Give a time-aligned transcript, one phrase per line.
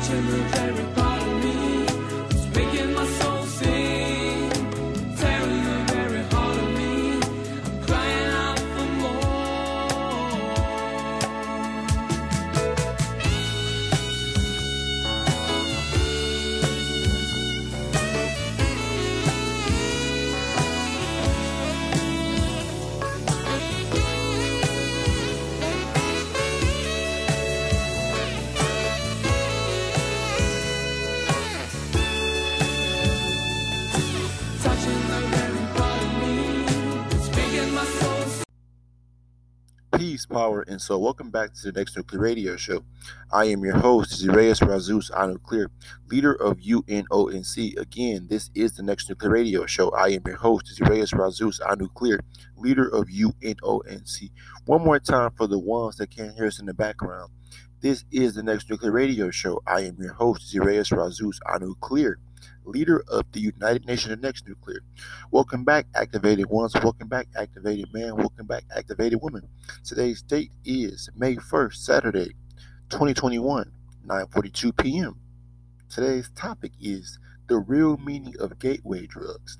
[0.00, 0.99] touching the very
[40.40, 42.82] power, and so welcome back to the Next Nuclear Radio Show.
[43.30, 45.66] I am your host, Zireus Razus Anuclear,
[46.10, 47.76] leader of UNONC.
[47.76, 49.90] Again, this is the Next Nuclear Radio Show.
[49.90, 52.20] I am your host, Zireus Razus Anuclear,
[52.56, 54.30] leader of UNONC.
[54.64, 57.30] One more time for the ones that can't hear us in the background.
[57.82, 59.60] This is the Next Nuclear Radio Show.
[59.66, 62.14] I am your host, Zireus Razus Anuclear,
[62.64, 64.80] leader of the United Nations Next Nuclear.
[65.30, 66.74] Welcome back, activated ones.
[66.74, 68.16] Welcome back, activated man.
[68.16, 69.48] Welcome back, activated woman.
[69.84, 72.34] Today's date is May 1st, Saturday,
[72.90, 73.72] 2021,
[74.06, 75.16] 9:42 p.m.
[75.88, 79.58] Today's topic is the real meaning of gateway drugs.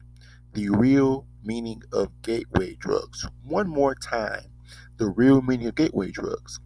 [0.55, 3.27] The real meaning of gateway drugs.
[3.45, 4.47] One more time,
[4.99, 6.61] the real meaning of gateway drugs.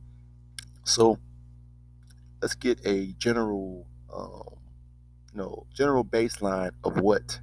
[0.84, 1.18] So,
[2.42, 4.56] let's get a general, um,
[5.38, 7.40] know, general baseline of what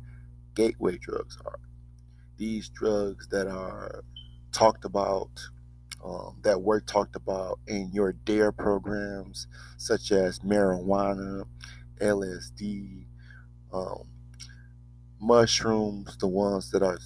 [0.56, 1.60] gateway drugs are.
[2.38, 4.04] These drugs that are
[4.52, 5.30] talked about
[6.04, 9.48] um, that were talked about in your DARE programs,
[9.78, 11.46] such as marijuana,
[12.00, 13.06] LSD,
[13.72, 14.06] um,
[15.20, 16.98] mushrooms, the ones that are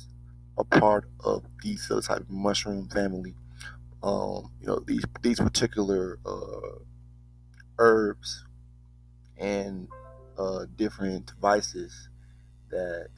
[0.58, 3.36] a part of the psilocybin mushroom family.
[4.02, 6.80] Um, you know these these particular uh,
[7.80, 8.46] herbs
[9.38, 9.88] and
[10.38, 12.10] uh, different devices
[12.70, 13.10] that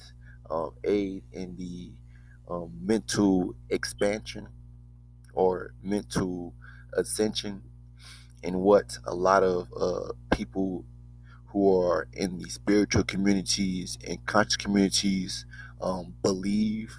[0.50, 1.92] um, aid in the
[2.50, 4.48] um, mental expansion
[5.34, 6.54] or mental
[6.94, 7.64] ascension
[8.44, 10.86] and what a lot of uh, people
[11.48, 15.46] who are in the spiritual communities and conscious communities
[15.82, 16.96] um, believe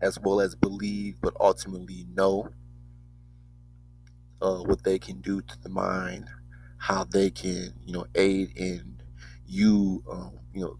[0.00, 2.48] as well as believe but ultimately know
[4.40, 6.28] uh, what they can do to the mind
[6.78, 9.00] how they can you know aid in
[9.46, 10.78] you um, you know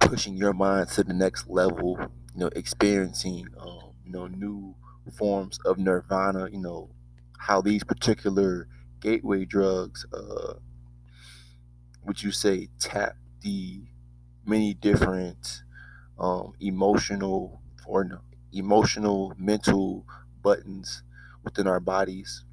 [0.00, 4.74] pushing your mind to the next level you know experiencing um, you know new
[5.16, 6.90] forms of nirvana you know
[7.38, 8.68] how these particular
[9.00, 10.54] gateway drugs uh
[12.04, 13.82] would you say tap the
[14.44, 15.62] many different
[16.18, 18.20] um emotional or no,
[18.52, 20.06] emotional mental
[20.42, 21.02] buttons
[21.44, 22.44] within our bodies?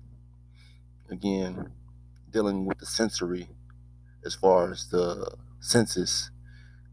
[1.09, 1.71] Again
[2.31, 3.49] dealing with the sensory
[4.25, 6.31] as far as the senses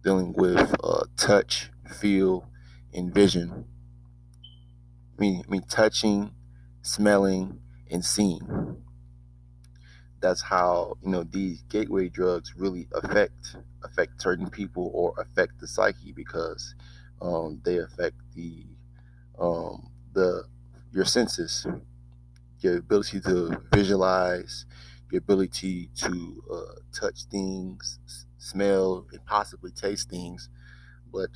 [0.05, 2.49] dealing with uh, touch feel
[2.95, 3.67] and vision.
[5.17, 6.35] I mean, I mean touching
[6.83, 8.83] smelling and seeing.
[10.21, 15.67] That's how you know these gateway drugs really affect affect certain people or affect the
[15.69, 16.75] psyche because
[17.21, 18.65] um, they affect the
[19.39, 20.45] um, the
[20.93, 21.67] your senses
[22.61, 24.67] your ability to visualize
[25.11, 28.01] your ability to uh, touch things
[28.39, 30.49] smell and possibly taste things
[31.13, 31.31] but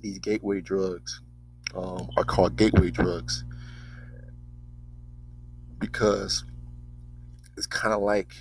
[0.00, 1.22] these gateway drugs
[1.74, 3.44] um, are called gateway drugs
[5.80, 6.44] because
[7.56, 8.34] it's kind of like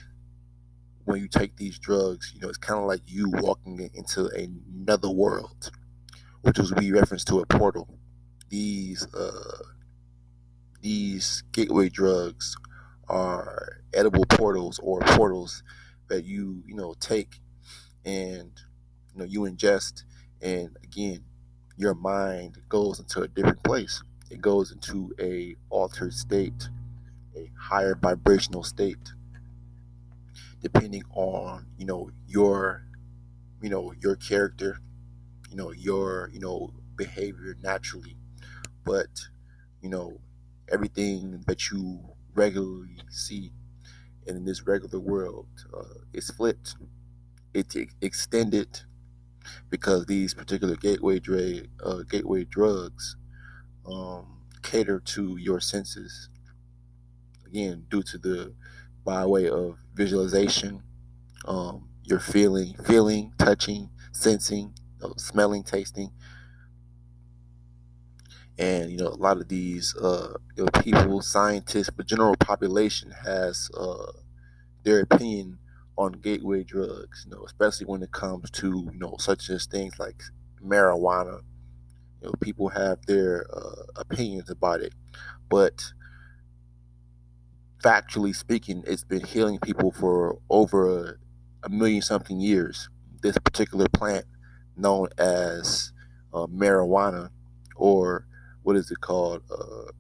[1.06, 5.10] when you take these drugs, you know, it's kind of like you walking into another
[5.10, 5.72] world,
[6.42, 8.00] which was we reference to a portal.
[8.50, 9.60] These uh,
[10.82, 12.56] these gateway drugs
[13.10, 15.64] are edible portals or portals
[16.10, 17.42] that you you know take
[18.06, 18.52] and
[19.14, 20.04] you know you ingest,
[20.42, 21.24] and again,
[21.78, 24.04] your mind goes into a different place.
[24.32, 26.70] It goes into a altered state,
[27.36, 29.14] a higher vibrational state
[30.62, 32.84] depending on you know your
[33.62, 34.80] you know your character
[35.50, 38.16] you know your you know behavior naturally
[38.86, 39.10] but
[39.82, 40.20] you know
[40.72, 42.02] everything that you
[42.36, 43.52] regularly see
[44.28, 46.76] and in this regular world uh, is flipped.
[47.54, 48.82] It's extended
[49.70, 53.18] because these particular gateway dra- uh, gateway drugs
[53.88, 56.30] um, cater to your senses.
[57.46, 58.54] Again due to the
[59.04, 60.84] by way of visualization
[61.46, 66.12] um, you're feeling feeling touching sensing know, smelling tasting
[68.58, 73.12] and you know a lot of these uh, you know, people scientists but general population
[73.26, 74.12] has uh,
[74.84, 75.60] their opinion
[75.98, 77.26] on gateway drugs.
[77.28, 80.24] You know, especially when it comes to you know such as things like
[80.64, 81.42] marijuana.
[82.22, 84.94] You know, people have their uh, opinions about it,
[85.50, 85.84] but
[87.84, 91.14] factually speaking, it's been healing people for over a,
[91.64, 92.90] a million something years.
[93.22, 94.26] This particular plant,
[94.78, 95.92] known as
[96.34, 97.30] uh, marijuana,
[97.76, 98.28] or
[98.66, 99.92] what is it called, uh,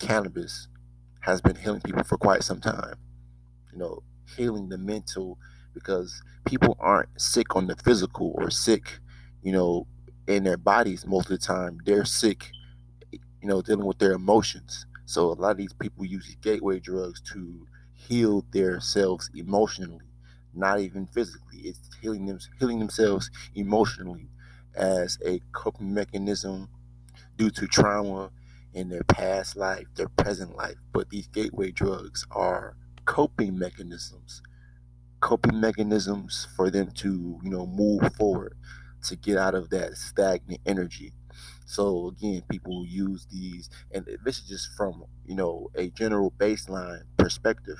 [0.00, 0.68] cannabis,
[1.20, 2.96] has been healing people for quite some time.
[3.72, 4.02] You know,
[4.36, 5.38] healing the mental
[5.74, 8.98] because people aren't sick on the physical or sick,
[9.42, 9.86] you know,
[10.26, 11.78] in their bodies most of the time.
[11.84, 12.50] They're sick,
[13.12, 14.86] you know, dealing with their emotions.
[15.06, 20.06] So a lot of these people use these gateway drugs to heal themselves emotionally,
[20.54, 21.60] not even physically.
[21.60, 24.28] It's healing them, healing themselves emotionally
[24.76, 26.68] as a coping mechanism
[27.38, 28.32] due to trauma
[28.74, 30.76] in their past life, their present life.
[30.92, 32.76] But these gateway drugs are
[33.06, 34.42] coping mechanisms,
[35.20, 38.56] coping mechanisms for them to, you know, move forward,
[39.04, 41.14] to get out of that stagnant energy.
[41.66, 47.02] So again, people use these, and this is just from you know a general baseline
[47.18, 47.78] perspective.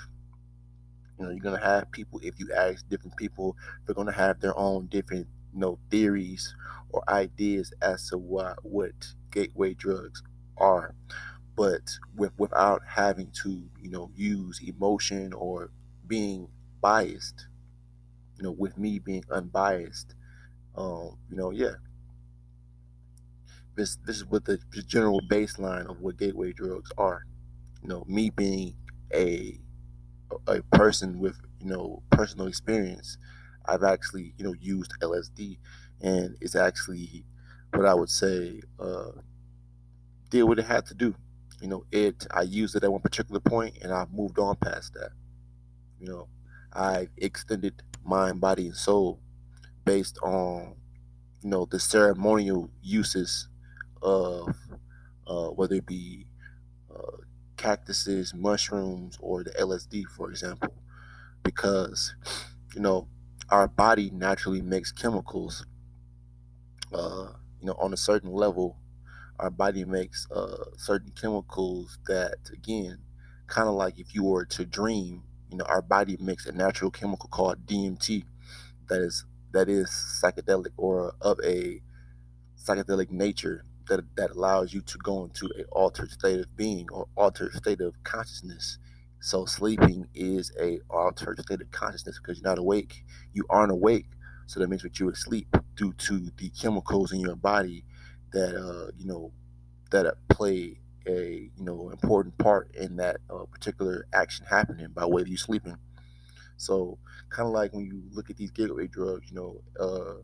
[1.18, 4.56] You know, you're gonna have people if you ask different people, they're gonna have their
[4.58, 6.54] own different know theories
[6.90, 10.22] or ideas as to what what gateway drugs
[10.58, 10.94] are,
[11.56, 15.70] but with without having to you know use emotion or
[16.06, 16.48] being
[16.80, 17.48] biased.
[18.38, 20.14] You know, with me being unbiased,
[20.76, 21.74] um, you know, yeah,
[23.76, 27.22] this this is what the general baseline of what gateway drugs are.
[27.82, 28.76] You know, me being
[29.14, 29.60] a
[30.46, 33.18] a person with you know personal experience,
[33.68, 35.58] I've actually you know used LSD,
[36.00, 37.24] and it's actually
[37.74, 39.12] what I would say uh,
[40.30, 41.14] did what it had to do.
[41.60, 44.94] You know, it I used it at one particular point, and I've moved on past
[44.94, 45.10] that.
[45.98, 46.28] You know,
[46.72, 49.20] I extended mind, body, and soul
[49.84, 50.76] based on
[51.42, 53.48] you know the ceremonial uses
[54.02, 54.56] of
[55.26, 56.26] uh, whether it be
[56.94, 57.18] uh,
[57.56, 60.74] cactuses, mushrooms, or the LSD, for example,
[61.42, 62.14] because
[62.74, 63.08] you know
[63.50, 65.64] our body naturally makes chemicals.
[66.92, 67.28] Uh,
[67.60, 68.76] you know, on a certain level,
[69.38, 72.98] our body makes uh, certain chemicals that, again,
[73.46, 76.90] kind of like if you were to dream, you know, our body makes a natural
[76.90, 78.24] chemical called DMT
[78.88, 79.88] that is that is
[80.22, 81.80] psychedelic or of a
[82.58, 87.06] psychedelic nature that that allows you to go into a altered state of being or
[87.16, 88.78] altered state of consciousness.
[89.20, 93.04] So sleeping is a altered state of consciousness because you're not awake.
[93.32, 94.06] You aren't awake,
[94.46, 97.84] so that means that you're asleep due to the chemicals in your body
[98.32, 99.32] that uh, you know
[99.90, 105.06] that uh, play a you know important part in that uh, particular action happening by
[105.06, 105.76] way of you sleeping.
[106.56, 106.98] So
[107.30, 110.16] kind of like when you look at these gateway drugs, you know, uh,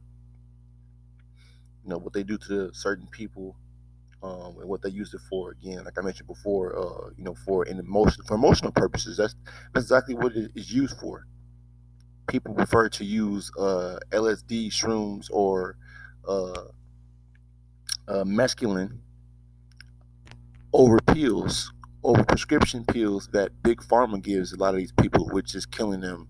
[1.83, 3.57] you know what they do to certain people
[4.25, 5.51] um, and what they use it for.
[5.51, 9.19] Again, like I mentioned before, uh, you know, for in emotion for emotional purposes.
[9.19, 9.37] That's
[9.75, 11.27] that's exactly what it is used for.
[12.27, 15.77] People prefer to use uh, LSD, shrooms, or
[16.27, 16.69] uh,
[18.09, 18.25] uh,
[20.73, 25.55] over pills, over prescription pills that big pharma gives a lot of these people, which
[25.55, 26.27] is killing them.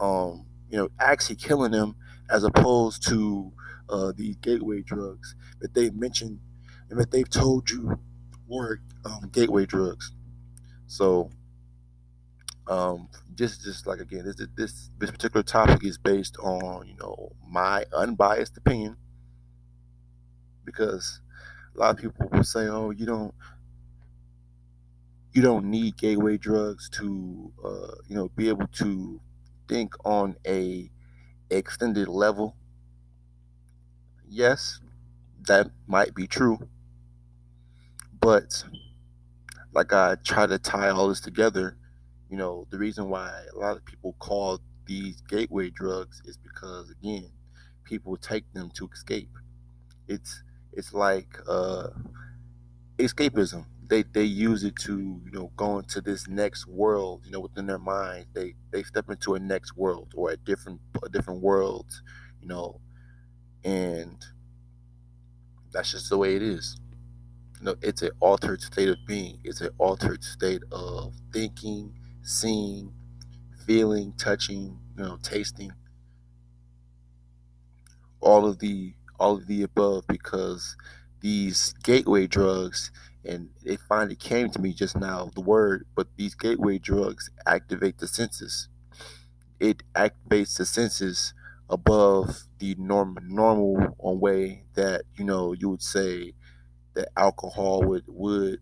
[0.00, 1.96] Um, you know, actually killing them
[2.30, 3.52] as opposed to
[3.90, 6.40] uh, these gateway drugs that they mentioned
[6.90, 7.98] and that they've told you
[8.46, 10.12] were um, gateway drugs.
[10.86, 11.30] So,
[12.68, 17.32] um, just just like again, this this this particular topic is based on you know
[17.48, 18.96] my unbiased opinion
[20.64, 21.20] because
[21.76, 23.34] a lot of people will say, "Oh, you don't."
[25.32, 29.20] You don't need gateway drugs to, uh, you know, be able to
[29.68, 30.90] think on a
[31.50, 32.56] extended level.
[34.28, 34.80] Yes,
[35.46, 36.68] that might be true,
[38.26, 38.64] but
[39.72, 41.76] like I try to tie all this together,
[42.28, 46.90] you know, the reason why a lot of people call these gateway drugs is because
[46.90, 47.30] again,
[47.84, 49.30] people take them to escape.
[50.08, 50.42] It's
[50.72, 51.88] it's like uh,
[52.98, 53.66] escapism.
[53.88, 57.22] They they use it to you know go into this next world.
[57.24, 60.80] You know, within their mind, they they step into a next world or a different
[61.04, 61.86] a different world.
[62.40, 62.80] You know,
[63.64, 64.24] and
[65.72, 66.76] that's just the way it is.
[67.58, 69.40] You know, it's an altered state of being.
[69.44, 72.92] It's an altered state of thinking, seeing,
[73.66, 75.72] feeling, touching, you know, tasting,
[78.20, 80.76] all of the all of the above because
[81.20, 82.90] these gateway drugs,
[83.24, 87.98] and it finally came to me just now the word, but these gateway drugs activate
[87.98, 88.68] the senses.
[89.60, 91.34] It activates the senses
[91.70, 96.34] above the norm normal way that you know you would say
[96.96, 98.60] that alcohol would would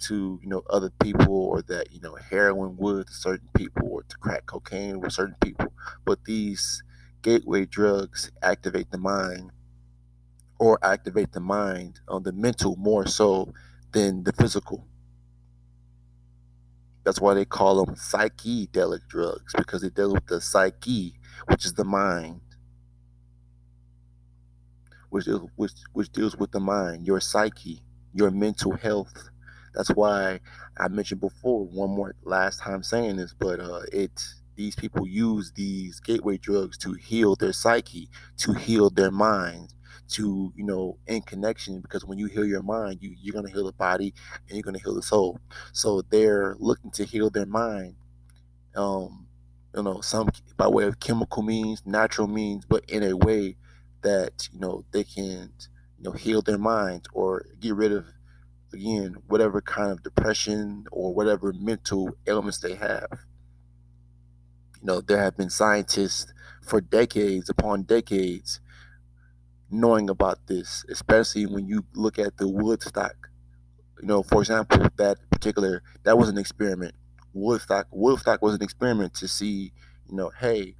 [0.00, 4.02] to you know other people or that you know heroin would to certain people or
[4.04, 5.72] to crack cocaine with certain people.
[6.06, 6.82] But these
[7.22, 9.50] gateway drugs activate the mind
[10.58, 13.52] or activate the mind on the mental more so
[13.92, 14.86] than the physical.
[17.04, 21.14] That's why they call them psychedelic drugs because they deal with the psyche
[21.48, 22.40] which is the mind
[25.14, 27.82] which, which, which deals with the mind your psyche
[28.14, 29.30] your mental health
[29.74, 30.40] that's why
[30.78, 34.12] I mentioned before one more last time saying this, but uh, it
[34.56, 39.74] these people use these gateway drugs to heal their psyche, to heal their mind,
[40.10, 43.66] to you know in connection because when you heal your mind, you you're gonna heal
[43.66, 44.14] the body
[44.48, 45.40] and you're gonna heal the soul.
[45.72, 47.96] So they're looking to heal their mind.
[48.76, 49.26] Um,
[49.74, 53.56] you know, some by way of chemical means, natural means, but in a way
[54.04, 55.52] that you know they can
[55.98, 58.06] you know heal their minds or get rid of
[58.74, 63.08] again, whatever kind of depression or whatever mental ailments they have.
[64.80, 66.32] You know, there have been scientists
[66.62, 68.60] for decades upon decades
[69.70, 73.30] knowing about this, especially when you look at the Woodstock.
[74.00, 76.94] You know, for example, that particular that was an experiment.
[77.32, 79.72] Woodstock Woodstock was an experiment to see,
[80.08, 80.76] you know, hey,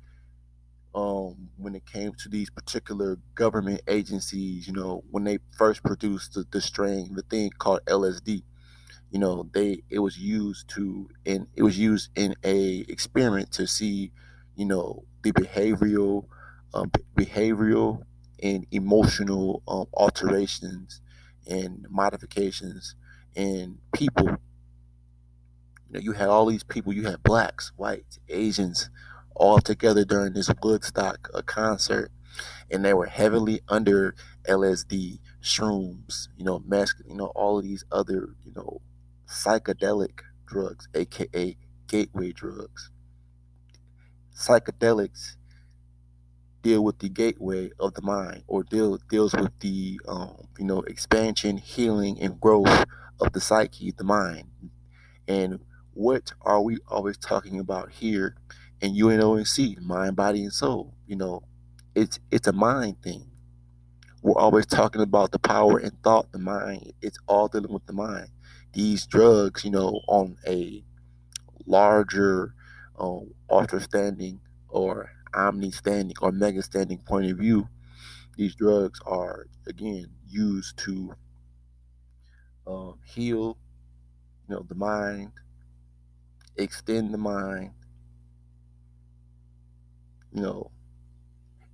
[0.95, 6.35] um, when it came to these particular government agencies, you know, when they first produced
[6.35, 8.43] the, the strain, the thing called LSD,
[9.11, 13.67] you know, they it was used to and it was used in a experiment to
[13.67, 14.13] see,
[14.57, 16.27] you know, the behavioral,
[16.75, 18.03] um, behavioral
[18.43, 21.01] and emotional um, alterations
[21.49, 22.95] and modifications
[23.35, 24.29] in people.
[25.89, 26.93] You know, you had all these people.
[26.93, 28.91] You had blacks, whites, Asians,
[29.35, 32.11] all together during this Woodstock concert,
[32.71, 34.15] and they were heavily under
[34.49, 38.81] LSD, shrooms, you know, mask, you know, all of these other, you know,
[39.29, 42.91] psychedelic drugs, aka gateway drugs.
[44.35, 45.37] Psychedelics
[46.63, 50.81] deal with the gateway of the mind, or deal deals with the, um, you know,
[50.83, 52.85] expansion, healing, and growth
[53.21, 54.49] of the psyche, the mind,
[55.29, 55.61] and
[55.93, 58.37] what are we always talking about here
[58.83, 60.95] and you and UNONC, mind, body, and soul.
[61.07, 61.43] You know,
[61.95, 63.31] it's it's a mind thing.
[64.23, 66.93] We're always talking about the power and thought, the mind.
[67.03, 68.29] It's all dealing with the mind.
[68.73, 70.83] These drugs, you know, on a
[71.67, 72.55] larger
[72.99, 77.69] um, ultra standing or omni standing or mega standing point of view,
[78.37, 81.15] these drugs are again used to
[82.67, 83.59] um, heal,
[84.49, 85.33] you know, the mind,
[86.57, 87.73] extend the mind,
[90.35, 90.71] you know,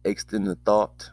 [0.04, 1.10] extend the thought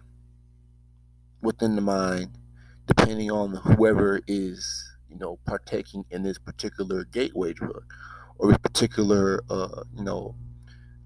[1.41, 2.37] within the mind,
[2.85, 7.83] depending on whoever is, you know, partaking in this particular gateway drug
[8.37, 10.35] or this particular, uh, you know,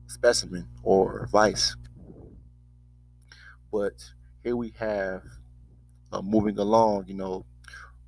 [0.07, 1.75] specimen or vice.
[3.71, 3.93] But
[4.43, 5.21] here we have
[6.11, 7.45] uh, moving along, you know,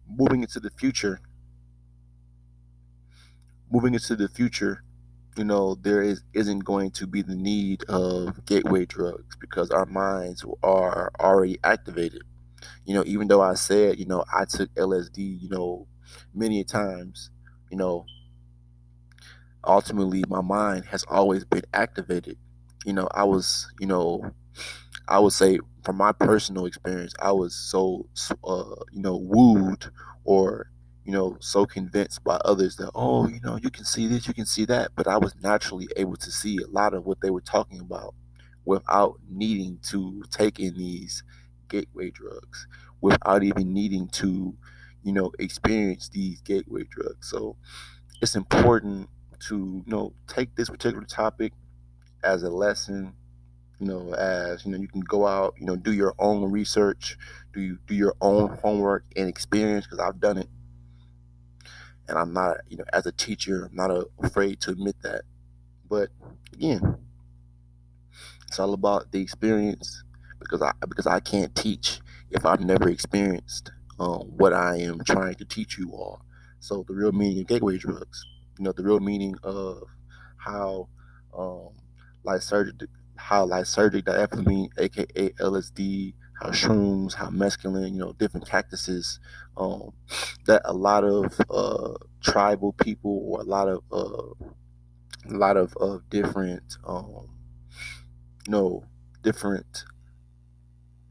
[0.09, 1.21] moving into the future,
[3.71, 4.83] moving into the future
[5.37, 9.85] you know there is isn't going to be the need of gateway drugs because our
[9.85, 12.21] minds are already activated.
[12.85, 15.87] You know even though i said you know i took lsd you know
[16.33, 17.31] many times
[17.71, 18.05] you know
[19.65, 22.37] ultimately my mind has always been activated.
[22.85, 24.21] You know i was you know
[25.07, 28.07] i would say from my personal experience i was so
[28.45, 29.91] uh, you know wooed
[30.25, 30.71] or
[31.05, 34.33] you know, so convinced by others that, oh, you know, you can see this, you
[34.33, 34.91] can see that.
[34.95, 38.15] But I was naturally able to see a lot of what they were talking about
[38.65, 41.23] without needing to take in these
[41.67, 42.67] gateway drugs,
[43.01, 44.55] without even needing to,
[45.03, 47.29] you know, experience these gateway drugs.
[47.29, 47.57] So
[48.21, 49.09] it's important
[49.47, 51.53] to, you know, take this particular topic
[52.23, 53.13] as a lesson
[53.79, 57.17] you know, as you know, you can go out, you know, do your own research,
[57.53, 60.49] do you do your own homework and experience because I've done it
[62.07, 65.23] and I'm not, you know, as a teacher, I'm not uh, afraid to admit that.
[65.89, 66.09] But
[66.53, 66.97] again,
[68.47, 70.03] it's all about the experience
[70.39, 75.35] because I because I can't teach if I've never experienced um, what I am trying
[75.35, 76.21] to teach you all.
[76.59, 78.25] So the real meaning of gateway drugs,
[78.57, 79.83] you know, the real meaning of
[80.37, 80.89] how
[81.37, 81.69] um,
[82.25, 82.87] lysergic,
[83.17, 86.13] how lysergic diethylamine, aka LSD,
[86.43, 89.19] how shrooms, how mescaline, you know, different cactuses,
[89.57, 89.91] um,
[90.45, 94.47] that a lot of uh, tribal people or a lot of uh,
[95.29, 97.29] a lot of, of different, um,
[98.45, 98.83] you know,
[99.21, 99.85] different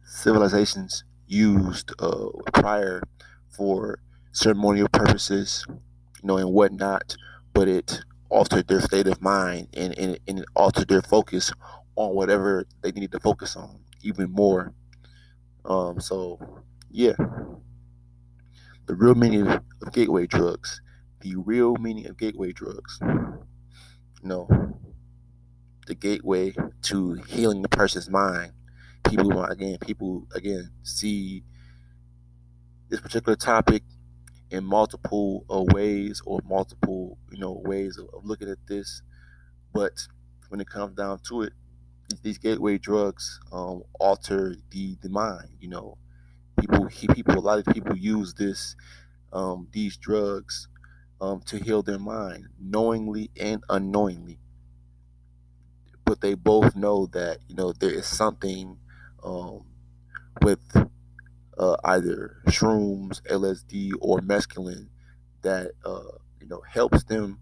[0.04, 3.02] civilizations used uh, prior
[3.50, 3.98] for
[4.32, 5.76] ceremonial purposes, you
[6.24, 7.16] know, and whatnot,
[7.54, 11.52] but it altered their state of mind and, and, and it altered their focus
[11.96, 14.74] on whatever they needed to focus on even more.
[15.64, 16.38] Um, so,
[16.90, 17.14] yeah,
[18.86, 20.80] the real meaning of, gateway drugs,
[21.20, 23.00] the real meaning of gateway drugs,
[24.22, 24.48] No,
[25.86, 28.52] the gateway to healing the person's mind.
[29.04, 31.44] People, again, people, again, see
[32.88, 33.82] this particular topic
[34.50, 39.02] in multiple uh, ways or multiple you know ways of, of, looking at this.
[39.72, 40.06] But
[40.48, 41.52] when it comes down to it
[42.20, 45.96] these gateway drugs um, alter the the mind you know
[46.58, 48.76] people people a lot of people use this
[49.32, 50.68] um, these drugs
[51.20, 54.38] um, to heal their mind knowingly and unknowingly
[56.04, 58.78] but they both know that you know there is something
[59.24, 59.64] um,
[60.42, 60.60] with
[61.58, 64.88] uh, either shrooms, LSD, or mescaline
[65.42, 67.38] that uh, you know helps them.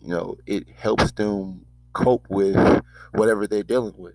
[0.00, 4.14] You know, it helps them cope with whatever they're dealing with.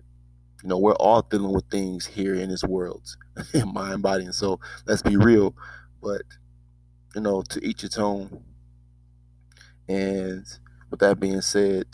[0.62, 3.16] You know, we're all dealing with things here in this world,
[3.54, 4.60] in mind, body, and soul.
[4.86, 5.54] Let's be real,
[6.02, 6.22] but
[7.14, 8.44] you know, to each its own.
[9.88, 10.44] And
[10.90, 11.86] with that being said,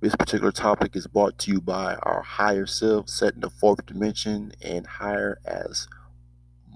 [0.00, 3.84] this particular topic is brought to you by our higher self, set in the fourth
[3.86, 5.88] dimension and higher as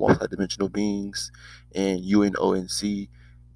[0.01, 1.31] multidimensional beings,
[1.75, 3.09] and UNONC,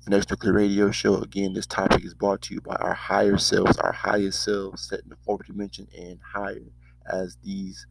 [0.08, 1.18] Next Nuclear Radio Show.
[1.18, 5.00] Again, this topic is brought to you by our higher selves, our highest selves, set
[5.00, 6.72] in the fourth dimension and higher
[7.06, 7.86] as these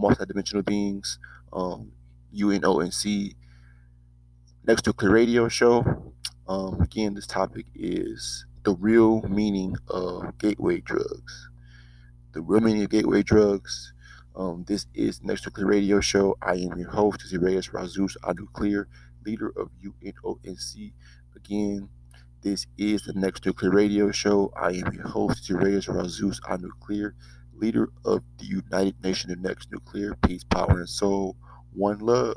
[0.00, 1.18] multidimensional beings.
[1.52, 1.90] Um,
[2.32, 3.34] UNONC,
[4.64, 6.12] Next Nuclear Radio Show.
[6.46, 11.50] Um, again, this topic is the real meaning of gateway drugs.
[12.32, 13.92] The real meaning of gateway drugs.
[14.36, 16.36] Um, this is Next Nuclear Radio Show.
[16.40, 18.86] I am your host, Zirayas Razus Anuclear,
[19.26, 20.92] leader of UNONC.
[21.44, 21.88] Again,
[22.42, 24.52] this is the Next Nuclear Radio Show.
[24.56, 27.14] I am your host, Zirayas Razus Nuclear,
[27.54, 31.36] leader of the United Nations of Next Nuclear, Peace, Power, and Soul.
[31.72, 32.36] One love.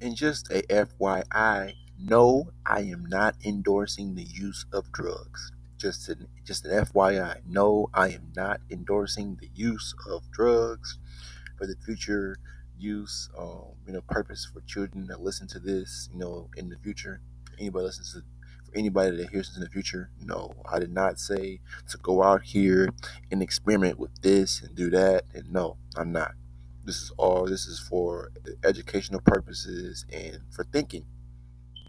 [0.00, 5.52] And just a FYI, no, I am not endorsing the use of drugs.
[5.78, 7.40] Just an, just an FYI.
[7.46, 10.98] No, I am not endorsing the use of drugs
[11.56, 12.36] for the future
[12.80, 16.76] use, um, you know, purpose for children that listen to this, you know, in the
[16.78, 17.20] future.
[17.58, 18.22] Anybody listens to
[18.66, 22.22] for anybody that hears this in the future, no, I did not say to go
[22.22, 22.90] out here
[23.30, 25.24] and experiment with this and do that.
[25.34, 26.32] And no, I'm not.
[26.84, 27.46] This is all.
[27.46, 28.32] This is for
[28.64, 31.06] educational purposes and for thinking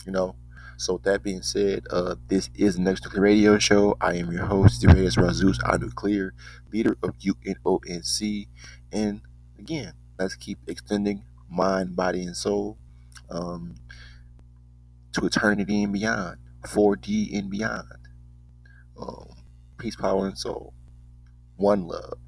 [0.06, 0.36] you know.
[0.78, 3.98] So with that being said, uh, this is the Next Nuclear Radio Show.
[4.02, 6.34] I am your host, Darius Razus I Nuclear,
[6.74, 8.48] leader of UNONC.
[8.92, 9.22] And
[9.60, 12.78] again, let's keep extending mind, body, and soul
[13.30, 13.76] um,
[15.14, 17.88] to eternity and beyond, 4D and beyond.
[19.00, 19.30] Um,
[19.78, 20.74] peace, power, and soul.
[21.58, 22.20] One love.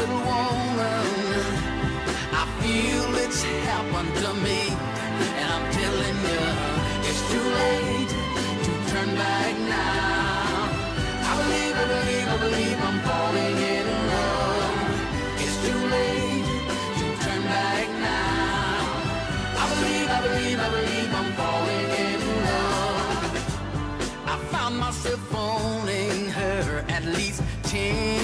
[0.00, 1.44] Little woman,
[2.32, 4.60] I feel it's happened to me,
[5.38, 6.44] and I'm telling you,
[7.08, 8.12] it's too late
[8.64, 10.68] to turn back now.
[11.28, 14.78] I believe, I believe, I believe I'm falling in love.
[15.44, 16.48] It's too late
[17.00, 18.80] to turn back now.
[19.60, 23.32] I believe, I believe, I believe I'm falling in love.
[24.32, 28.19] I found myself phoning her at least ten